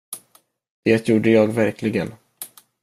Det 0.83 1.07
gjorde 1.09 1.29
jag 1.31 1.47
verkligen. 1.47 2.11